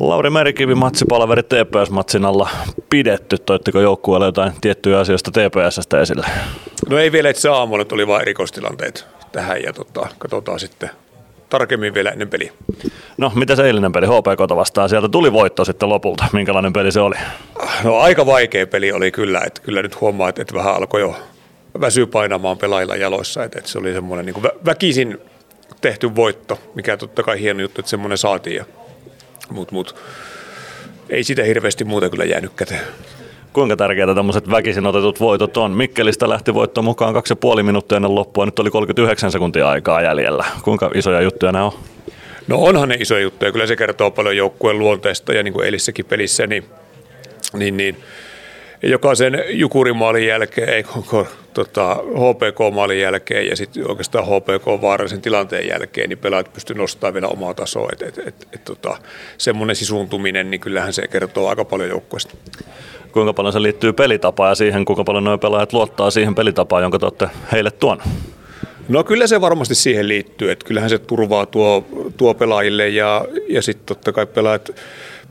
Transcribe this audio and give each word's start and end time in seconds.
Lauri 0.00 0.30
Merikivi, 0.30 0.74
matsipalaveri 0.74 1.42
TPS-matsin 1.42 2.24
alla 2.24 2.48
pidetty. 2.90 3.38
Toitteko 3.38 3.80
joukkueelle 3.80 4.26
jotain 4.26 4.52
tiettyjä 4.60 4.98
asioista 4.98 5.30
TPSstä 5.30 6.00
esille? 6.00 6.26
No 6.88 6.98
ei 6.98 7.12
vielä 7.12 7.30
itse 7.30 7.48
aamulla, 7.48 7.84
oli 7.92 8.06
vain 8.06 8.22
erikoistilanteet 8.22 9.06
tähän 9.32 9.62
ja 9.62 9.72
tota, 9.72 10.06
katsotaan 10.18 10.60
sitten 10.60 10.90
tarkemmin 11.48 11.94
vielä 11.94 12.10
ennen 12.10 12.28
peliä. 12.28 12.52
No, 13.18 13.32
mitä 13.34 13.56
se 13.56 13.66
eilinen 13.66 13.92
peli 13.92 14.06
HPK 14.06 14.56
vastaan? 14.56 14.88
Sieltä 14.88 15.08
tuli 15.08 15.32
voitto 15.32 15.64
sitten 15.64 15.88
lopulta. 15.88 16.24
Minkälainen 16.32 16.72
peli 16.72 16.92
se 16.92 17.00
oli? 17.00 17.16
No 17.84 17.98
aika 17.98 18.26
vaikea 18.26 18.66
peli 18.66 18.92
oli 18.92 19.10
kyllä, 19.10 19.40
että 19.46 19.62
kyllä 19.62 19.82
nyt 19.82 20.00
huomaa, 20.00 20.28
että, 20.28 20.42
että 20.42 20.54
vähän 20.54 20.74
alkoi 20.74 21.00
jo 21.00 21.16
väsy 21.80 22.06
painamaan 22.06 22.58
pelailla 22.58 22.96
jaloissa, 22.96 23.44
että, 23.44 23.58
että 23.58 23.70
se 23.70 23.78
oli 23.78 23.92
semmoinen 23.92 24.26
niin 24.26 24.42
väkisin 24.66 25.18
tehty 25.80 26.16
voitto, 26.16 26.58
mikä 26.74 26.96
totta 26.96 27.22
kai 27.22 27.40
hieno 27.40 27.60
juttu, 27.60 27.80
että 27.80 27.90
semmoinen 27.90 28.18
saatiin. 28.18 28.64
Mutta 29.50 29.74
mut, 29.74 29.94
ei 31.08 31.24
sitä 31.24 31.44
hirveästi 31.44 31.84
muuta 31.84 32.10
kyllä 32.10 32.24
jäänyt 32.24 32.52
käteen. 32.56 32.80
Kuinka 33.52 33.76
tärkeää 33.76 34.14
tämmöiset 34.14 34.50
väkisin 34.50 34.86
otetut 34.86 35.20
voitot 35.20 35.56
on? 35.56 35.70
Mikkelistä 35.72 36.28
lähti 36.28 36.54
voitto 36.54 36.82
mukaan 36.82 37.14
2,5 37.56 37.62
minuuttia 37.62 37.96
ennen 37.96 38.14
loppua, 38.14 38.46
nyt 38.46 38.58
oli 38.58 38.70
39 38.70 39.32
sekuntia 39.32 39.68
aikaa 39.68 40.02
jäljellä. 40.02 40.44
Kuinka 40.62 40.90
isoja 40.94 41.20
juttuja 41.20 41.52
nämä 41.52 41.64
on? 41.64 41.72
No 42.46 42.58
onhan 42.58 42.88
ne 42.88 42.94
isoja 42.94 43.20
juttuja, 43.20 43.52
kyllä 43.52 43.66
se 43.66 43.76
kertoo 43.76 44.10
paljon 44.10 44.36
joukkueen 44.36 44.78
luonteesta 44.78 45.32
ja 45.32 45.42
niin 45.42 45.52
kuin 45.52 45.66
eilissäkin 45.66 46.04
pelissä, 46.04 46.46
niin, 46.46 46.64
niin, 47.54 47.76
niin 47.76 47.96
jokaisen 48.82 49.44
Jukurimaalin 49.48 50.26
jälkeen, 50.26 50.68
ei 50.68 50.82
koko 50.82 51.26
tota, 51.54 51.94
HPK-maalin 51.94 53.00
jälkeen 53.00 53.46
ja 53.46 53.56
sitten 53.56 53.90
oikeastaan 53.90 54.24
HPK-vaarallisen 54.24 55.20
tilanteen 55.20 55.68
jälkeen, 55.68 56.08
niin 56.08 56.18
pelaajat 56.18 56.52
pystyy 56.52 56.76
nostamaan 56.76 57.14
vielä 57.14 57.28
omaa 57.28 57.54
tasoa. 57.54 57.88
Et, 57.92 58.02
et, 58.02 58.18
et, 58.18 58.48
et, 58.52 58.64
tota, 58.64 58.96
semmoinen 59.38 59.76
sisuuntuminen, 59.76 60.50
niin 60.50 60.60
kyllähän 60.60 60.92
se 60.92 61.08
kertoo 61.08 61.48
aika 61.48 61.64
paljon 61.64 61.88
joukkueesta. 61.88 62.34
Kuinka 63.12 63.32
paljon 63.32 63.52
se 63.52 63.62
liittyy 63.62 63.92
pelitapaan 63.92 64.50
ja 64.50 64.54
siihen, 64.54 64.84
kuinka 64.84 65.04
paljon 65.04 65.24
nuo 65.24 65.38
pelaajat 65.38 65.72
luottaa 65.72 66.10
siihen 66.10 66.34
pelitapaan, 66.34 66.82
jonka 66.82 66.98
te 66.98 67.06
olette 67.06 67.28
heille 67.52 67.70
tuonut? 67.70 68.04
No 68.90 69.04
kyllä 69.04 69.26
se 69.26 69.40
varmasti 69.40 69.74
siihen 69.74 70.08
liittyy, 70.08 70.50
että 70.50 70.66
kyllähän 70.66 70.90
se 70.90 70.98
turvaa 70.98 71.46
tuo, 71.46 71.84
tuo 72.16 72.34
pelaajille 72.34 72.88
ja, 72.88 73.24
ja 73.48 73.62
sitten 73.62 73.86
totta 73.86 74.12
kai 74.12 74.26
pelaajat 74.26 74.70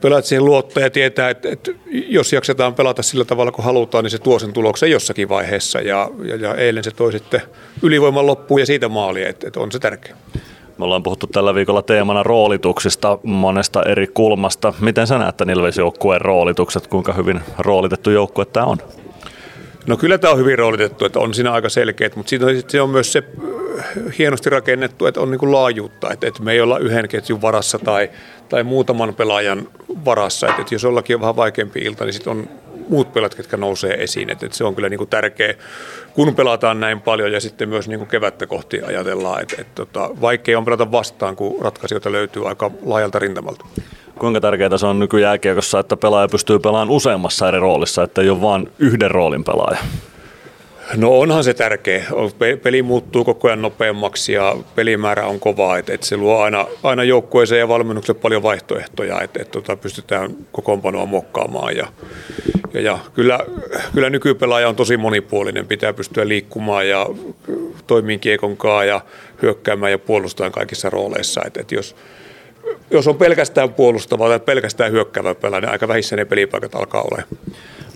pelaat 0.00 0.24
siihen 0.24 0.44
luottaa 0.44 0.82
ja 0.82 0.90
tietää, 0.90 1.30
että, 1.30 1.48
että 1.48 1.70
jos 1.90 2.32
jaksetaan 2.32 2.74
pelata 2.74 3.02
sillä 3.02 3.24
tavalla 3.24 3.52
kuin 3.52 3.64
halutaan, 3.64 4.04
niin 4.04 4.10
se 4.10 4.18
tuo 4.18 4.38
sen 4.38 4.52
tuloksen 4.52 4.90
jossakin 4.90 5.28
vaiheessa. 5.28 5.80
Ja, 5.80 6.10
ja, 6.24 6.36
ja 6.36 6.54
eilen 6.54 6.84
se 6.84 6.90
toi 6.90 7.12
sitten 7.12 7.42
ylivoiman 7.82 8.26
loppuun 8.26 8.60
ja 8.60 8.66
siitä 8.66 8.88
maali, 8.88 9.22
että, 9.22 9.46
että 9.46 9.60
on 9.60 9.72
se 9.72 9.78
tärkeä. 9.78 10.16
Me 10.78 10.84
ollaan 10.84 11.02
puhuttu 11.02 11.26
tällä 11.26 11.54
viikolla 11.54 11.82
teemana 11.82 12.22
roolituksista 12.22 13.18
monesta 13.22 13.82
eri 13.82 14.06
kulmasta. 14.06 14.74
Miten 14.80 15.06
sä 15.06 15.18
näet 15.18 15.36
tämän 15.36 15.54
Ilves-joukkueen 15.54 16.20
roolitukset? 16.20 16.86
Kuinka 16.86 17.12
hyvin 17.12 17.40
roolitettu 17.58 18.10
joukkue 18.10 18.44
tämä 18.44 18.66
on? 18.66 18.78
No 19.86 19.96
kyllä 19.96 20.18
tämä 20.18 20.32
on 20.32 20.38
hyvin 20.38 20.58
roolitettu, 20.58 21.04
että 21.04 21.18
on 21.18 21.34
siinä 21.34 21.52
aika 21.52 21.68
selkeät, 21.68 22.16
mutta 22.16 22.30
siitä 22.30 22.46
se 22.68 22.80
on 22.80 22.90
myös 22.90 23.12
se 23.12 23.22
hienosti 24.18 24.50
rakennettu, 24.50 25.06
että 25.06 25.20
on 25.20 25.30
niin 25.30 25.38
kuin 25.38 25.52
laajuutta, 25.52 26.12
että, 26.12 26.26
että 26.26 26.42
me 26.42 26.52
ei 26.52 26.60
olla 26.60 26.78
yhden 26.78 27.08
ketjun 27.08 27.42
varassa 27.42 27.78
tai, 27.78 28.10
tai 28.48 28.62
muutaman 28.62 29.14
pelaajan 29.14 29.68
varassa, 30.04 30.48
että, 30.48 30.62
että 30.62 30.74
jos 30.74 30.82
jollakin 30.82 31.16
on 31.16 31.20
vähän 31.20 31.36
vaikeampi 31.36 31.80
ilta, 31.80 32.04
niin 32.04 32.12
sitten 32.12 32.30
on 32.30 32.48
muut 32.88 33.12
pelat, 33.12 33.38
jotka 33.38 33.56
nousee 33.56 34.02
esiin. 34.02 34.30
Että, 34.30 34.46
että 34.46 34.58
se 34.58 34.64
on 34.64 34.74
kyllä 34.74 34.88
niin 34.88 34.98
kuin 34.98 35.10
tärkeä, 35.10 35.54
kun 36.14 36.34
pelataan 36.34 36.80
näin 36.80 37.00
paljon 37.00 37.32
ja 37.32 37.40
sitten 37.40 37.68
myös 37.68 37.88
niin 37.88 37.98
kuin 37.98 38.08
kevättä 38.08 38.46
kohti 38.46 38.82
ajatellaan, 38.82 39.42
että, 39.42 39.54
että, 39.58 39.82
että 39.82 39.84
tota, 39.84 40.20
vaikea 40.20 40.58
on 40.58 40.64
pelata 40.64 40.92
vastaan, 40.92 41.36
kun 41.36 41.62
ratkaisijoita 41.62 42.12
löytyy 42.12 42.48
aika 42.48 42.70
laajalta 42.82 43.18
rintamalta. 43.18 43.64
Kuinka 44.18 44.40
tärkeää 44.40 44.78
se 44.78 44.86
on 44.86 44.98
nykyjääkiekossa, 44.98 45.80
että 45.80 45.96
pelaaja 45.96 46.28
pystyy 46.28 46.58
pelaamaan 46.58 46.96
useammassa 46.96 47.48
eri 47.48 47.58
roolissa, 47.58 48.02
että 48.02 48.20
ei 48.20 48.30
ole 48.30 48.40
vain 48.40 48.72
yhden 48.78 49.10
roolin 49.10 49.44
pelaaja? 49.44 49.78
No 50.96 51.18
onhan 51.18 51.44
se 51.44 51.54
tärkeä. 51.54 52.04
Peli 52.62 52.82
muuttuu 52.82 53.24
koko 53.24 53.48
ajan 53.48 53.62
nopeammaksi 53.62 54.32
ja 54.32 54.56
pelimäärä 54.74 55.26
on 55.26 55.40
kovaa. 55.40 55.78
Että 55.78 55.94
et 55.94 56.02
se 56.02 56.16
luo 56.16 56.38
aina, 56.38 56.66
aina 56.82 57.04
joukkueeseen 57.04 57.58
ja 57.58 57.68
valmennukselle 57.68 58.20
paljon 58.20 58.42
vaihtoehtoja, 58.42 59.20
että 59.22 59.42
et 59.42 59.50
tota 59.50 59.76
pystytään 59.76 60.36
kokoonpanoa 60.52 61.06
mokkaamaan. 61.06 61.76
Ja, 61.76 61.86
ja, 62.74 62.80
ja 62.80 62.98
kyllä, 63.14 63.38
kyllä 63.94 64.10
nykypelaaja 64.10 64.68
on 64.68 64.76
tosi 64.76 64.96
monipuolinen. 64.96 65.66
Pitää 65.66 65.92
pystyä 65.92 66.28
liikkumaan 66.28 66.88
ja 66.88 67.06
toimiin 67.86 68.20
kiekonkaan 68.20 68.88
ja 68.88 69.00
hyökkäämään 69.42 69.92
ja 69.92 69.98
puolustamaan 69.98 70.52
kaikissa 70.52 70.90
rooleissa. 70.90 71.40
Et, 71.46 71.56
et 71.56 71.72
jos, 71.72 71.96
jos 72.90 73.08
on 73.08 73.16
pelkästään 73.16 73.74
puolustava 73.74 74.28
tai 74.28 74.40
pelkästään 74.40 74.92
hyökkäävä 74.92 75.34
pelaaja, 75.34 75.60
niin 75.60 75.70
aika 75.70 75.88
vähissä 75.88 76.16
ne 76.16 76.24
pelipaikat 76.24 76.74
alkaa 76.74 77.02
olemaan. 77.02 77.38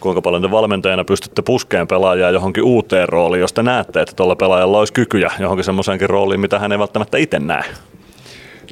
Kuinka 0.00 0.22
paljon 0.22 0.42
te 0.42 0.50
valmentajana 0.50 1.04
pystytte 1.04 1.42
puskeen 1.42 1.86
pelaajaa 1.86 2.30
johonkin 2.30 2.64
uuteen 2.64 3.08
rooliin, 3.08 3.40
jos 3.40 3.52
te 3.52 3.62
näette, 3.62 4.00
että 4.00 4.16
tuolla 4.16 4.36
pelaajalla 4.36 4.78
olisi 4.78 4.92
kykyjä 4.92 5.30
johonkin 5.38 5.64
semmoiseenkin 5.64 6.10
rooliin, 6.10 6.40
mitä 6.40 6.58
hän 6.58 6.72
ei 6.72 6.78
välttämättä 6.78 7.18
itse 7.18 7.38
näe? 7.38 7.64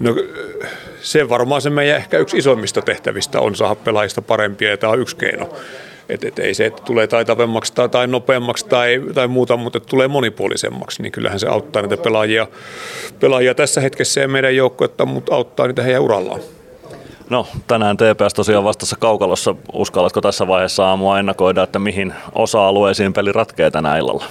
No 0.00 0.15
se 1.00 1.28
varmaan 1.28 1.62
se 1.62 1.71
meidän 1.71 1.97
ehkä 1.97 2.19
yksi 2.19 2.37
isoimmista 2.38 2.83
tehtävistä 2.83 3.41
on 3.41 3.55
saada 3.55 3.75
pelaajista 3.75 4.22
parempia 4.22 4.71
ja 4.71 4.77
tämä 4.77 4.93
on 4.93 5.00
yksi 5.00 5.17
keino. 5.17 5.49
Et, 6.09 6.25
et 6.25 6.38
ei 6.38 6.55
se, 6.55 6.67
että 6.67 6.83
tulee 6.83 7.06
taitavemmaksi 7.06 7.75
tai, 7.75 7.88
tai 7.88 8.06
nopeammaksi 8.06 8.67
tai, 8.67 9.03
tai 9.15 9.28
muuta, 9.28 9.56
mutta 9.56 9.81
tulee 9.81 10.09
monipuolisemmaksi, 10.09 11.03
niin 11.03 11.12
kyllähän 11.12 11.41
se 11.41 11.47
auttaa 11.49 11.83
niitä 11.83 11.97
pelaajia, 11.97 12.47
pelaajia 13.21 13.55
tässä 13.55 13.81
hetkessä 13.81 14.21
ja 14.21 14.28
meidän 14.28 14.56
joukkuetta, 14.56 15.06
mutta 15.06 15.34
auttaa 15.34 15.67
niitä 15.67 15.83
heidän 15.83 16.03
urallaan. 16.03 16.41
No, 17.31 17.47
tänään 17.66 17.97
TPS 17.97 18.34
tosiaan 18.34 18.65
vastassa 18.65 18.97
Kaukalossa. 18.97 19.55
Uskallatko 19.72 20.21
tässä 20.21 20.47
vaiheessa 20.47 20.87
aamua 20.87 21.19
ennakoida, 21.19 21.62
että 21.62 21.78
mihin 21.78 22.15
osa-alueisiin 22.33 23.12
peli 23.12 23.33
ratkee 23.33 23.71
tänä 23.71 23.97
illalla? 23.97 24.25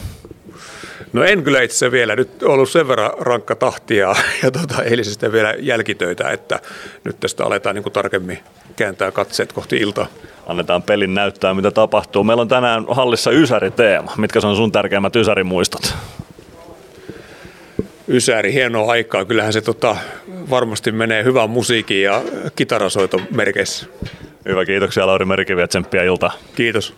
No 1.14 1.24
en 1.24 1.44
kyllä 1.44 1.62
itse 1.62 1.92
vielä. 1.92 2.16
Nyt 2.16 2.44
on 2.44 2.52
ollut 2.52 2.70
sen 2.70 2.88
verran 2.88 3.12
rankka 3.20 3.56
tahtia 3.56 4.16
ja 4.44 4.52
tuota, 4.52 4.84
eilisestä 4.84 5.32
vielä 5.32 5.54
jälkitöitä, 5.60 6.30
että 6.30 6.60
nyt 7.04 7.20
tästä 7.20 7.46
aletaan 7.46 7.76
niin 7.76 7.92
tarkemmin 7.94 8.40
kääntää 8.76 9.12
katseet 9.12 9.54
kohti 9.54 9.78
iltaa. 9.78 10.08
Annetaan 10.48 10.84
pelin 10.84 11.14
näyttää, 11.14 11.54
mitä 11.54 11.72
tapahtuu. 11.72 12.24
Meillä 12.24 12.42
on 12.42 12.48
tänään 12.48 12.86
hallissa 12.90 13.32
Ysäri-teema. 13.32 14.12
Mitkä 14.18 14.40
on 14.44 14.56
sun 14.56 14.72
tärkeimmät 14.72 15.16
Ysäri-muistot? 15.16 15.96
Ysäri, 18.10 18.54
hienoa 18.54 18.92
aikaa. 18.92 19.26
Kyllähän 19.26 19.54
se 19.54 19.62
tota, 19.62 19.98
varmasti 20.50 20.92
menee 20.92 21.24
hyvän 21.24 21.50
musiikin 21.50 22.04
ja 22.04 22.22
kitarasoiton 22.56 23.22
merkeissä. 23.32 23.86
Hyvä, 24.46 24.66
kiitoksia 24.66 25.08
Lauri 25.08 25.26
Merkiviä, 25.26 25.68
tsemppiä 25.68 26.04
iltaa. 26.04 26.32
Kiitos. 26.56 26.94